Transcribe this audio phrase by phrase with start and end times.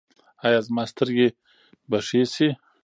[0.45, 1.27] ایا زما سترګې
[1.89, 2.49] به ښې شي؟